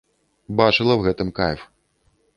[0.61, 1.61] Бачыла ў гэтым кайф.